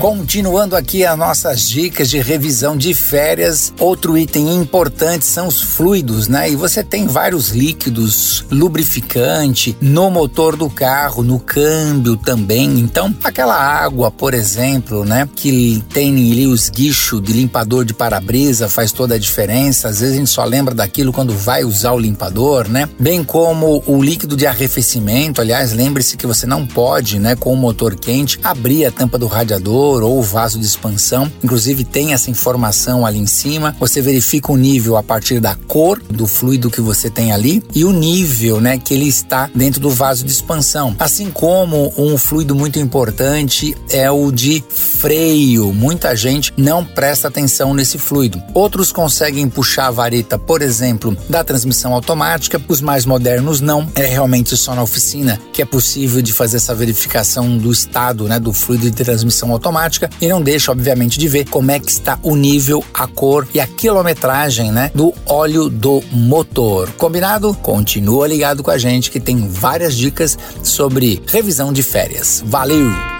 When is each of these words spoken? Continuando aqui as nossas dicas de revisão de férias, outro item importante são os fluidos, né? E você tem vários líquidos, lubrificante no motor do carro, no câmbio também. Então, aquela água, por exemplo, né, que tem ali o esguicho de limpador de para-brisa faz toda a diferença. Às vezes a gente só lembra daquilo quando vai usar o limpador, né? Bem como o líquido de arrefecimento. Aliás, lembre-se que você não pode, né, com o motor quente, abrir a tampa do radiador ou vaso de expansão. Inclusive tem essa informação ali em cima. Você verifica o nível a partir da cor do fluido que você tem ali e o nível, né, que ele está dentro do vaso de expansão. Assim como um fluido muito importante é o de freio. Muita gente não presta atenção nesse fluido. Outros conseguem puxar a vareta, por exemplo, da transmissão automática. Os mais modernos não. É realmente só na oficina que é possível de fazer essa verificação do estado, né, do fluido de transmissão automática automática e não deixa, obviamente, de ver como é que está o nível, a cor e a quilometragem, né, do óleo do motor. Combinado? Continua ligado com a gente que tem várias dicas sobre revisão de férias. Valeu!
Continuando 0.00 0.76
aqui 0.76 1.04
as 1.04 1.18
nossas 1.18 1.68
dicas 1.68 2.08
de 2.08 2.18
revisão 2.20 2.74
de 2.74 2.94
férias, 2.94 3.70
outro 3.78 4.16
item 4.16 4.56
importante 4.56 5.26
são 5.26 5.46
os 5.46 5.60
fluidos, 5.60 6.26
né? 6.26 6.50
E 6.50 6.56
você 6.56 6.82
tem 6.82 7.06
vários 7.06 7.50
líquidos, 7.50 8.46
lubrificante 8.50 9.76
no 9.78 10.10
motor 10.10 10.56
do 10.56 10.70
carro, 10.70 11.22
no 11.22 11.38
câmbio 11.38 12.16
também. 12.16 12.80
Então, 12.80 13.14
aquela 13.22 13.54
água, 13.54 14.10
por 14.10 14.32
exemplo, 14.32 15.04
né, 15.04 15.28
que 15.36 15.84
tem 15.92 16.08
ali 16.14 16.46
o 16.46 16.54
esguicho 16.54 17.20
de 17.20 17.34
limpador 17.34 17.84
de 17.84 17.92
para-brisa 17.92 18.70
faz 18.70 18.92
toda 18.92 19.16
a 19.16 19.18
diferença. 19.18 19.88
Às 19.88 20.00
vezes 20.00 20.14
a 20.14 20.18
gente 20.18 20.30
só 20.30 20.46
lembra 20.46 20.74
daquilo 20.74 21.12
quando 21.12 21.34
vai 21.34 21.62
usar 21.62 21.92
o 21.92 21.98
limpador, 21.98 22.66
né? 22.70 22.88
Bem 22.98 23.22
como 23.22 23.82
o 23.86 24.02
líquido 24.02 24.34
de 24.34 24.46
arrefecimento. 24.46 25.42
Aliás, 25.42 25.74
lembre-se 25.74 26.16
que 26.16 26.26
você 26.26 26.46
não 26.46 26.66
pode, 26.66 27.18
né, 27.18 27.36
com 27.36 27.52
o 27.52 27.56
motor 27.56 27.94
quente, 27.94 28.40
abrir 28.42 28.86
a 28.86 28.90
tampa 28.90 29.18
do 29.18 29.26
radiador 29.26 29.89
ou 30.02 30.22
vaso 30.22 30.58
de 30.58 30.66
expansão. 30.66 31.30
Inclusive 31.42 31.84
tem 31.84 32.12
essa 32.12 32.30
informação 32.30 33.04
ali 33.04 33.18
em 33.18 33.26
cima. 33.26 33.76
Você 33.80 34.00
verifica 34.00 34.52
o 34.52 34.56
nível 34.56 34.96
a 34.96 35.02
partir 35.02 35.40
da 35.40 35.54
cor 35.54 36.00
do 36.08 36.26
fluido 36.26 36.70
que 36.70 36.80
você 36.80 37.10
tem 37.10 37.32
ali 37.32 37.62
e 37.74 37.84
o 37.84 37.92
nível, 37.92 38.60
né, 38.60 38.78
que 38.78 38.94
ele 38.94 39.08
está 39.08 39.50
dentro 39.54 39.80
do 39.80 39.90
vaso 39.90 40.24
de 40.24 40.32
expansão. 40.32 40.94
Assim 40.98 41.30
como 41.30 41.92
um 41.96 42.16
fluido 42.16 42.54
muito 42.54 42.78
importante 42.78 43.76
é 43.90 44.10
o 44.10 44.30
de 44.30 44.62
freio. 44.68 45.72
Muita 45.72 46.14
gente 46.14 46.52
não 46.56 46.84
presta 46.84 47.28
atenção 47.28 47.74
nesse 47.74 47.98
fluido. 47.98 48.42
Outros 48.54 48.92
conseguem 48.92 49.48
puxar 49.48 49.86
a 49.86 49.90
vareta, 49.90 50.38
por 50.38 50.62
exemplo, 50.62 51.16
da 51.28 51.42
transmissão 51.42 51.94
automática. 51.94 52.60
Os 52.68 52.80
mais 52.80 53.04
modernos 53.04 53.60
não. 53.60 53.88
É 53.94 54.06
realmente 54.06 54.56
só 54.56 54.74
na 54.74 54.82
oficina 54.82 55.40
que 55.52 55.62
é 55.62 55.64
possível 55.64 56.22
de 56.22 56.32
fazer 56.32 56.58
essa 56.58 56.74
verificação 56.74 57.58
do 57.58 57.72
estado, 57.72 58.28
né, 58.28 58.38
do 58.38 58.52
fluido 58.52 58.90
de 58.90 59.04
transmissão 59.04 59.50
automática 59.52 59.79
automática 59.80 60.10
e 60.20 60.28
não 60.28 60.42
deixa, 60.42 60.70
obviamente, 60.70 61.18
de 61.18 61.28
ver 61.28 61.48
como 61.48 61.70
é 61.70 61.78
que 61.78 61.90
está 61.90 62.18
o 62.22 62.36
nível, 62.36 62.84
a 62.92 63.06
cor 63.06 63.48
e 63.54 63.60
a 63.60 63.66
quilometragem, 63.66 64.70
né, 64.70 64.90
do 64.94 65.14
óleo 65.26 65.68
do 65.68 66.02
motor. 66.12 66.90
Combinado? 66.92 67.54
Continua 67.54 68.28
ligado 68.28 68.62
com 68.62 68.70
a 68.70 68.78
gente 68.78 69.10
que 69.10 69.20
tem 69.20 69.48
várias 69.48 69.94
dicas 69.94 70.38
sobre 70.62 71.22
revisão 71.26 71.72
de 71.72 71.82
férias. 71.82 72.42
Valeu! 72.46 73.19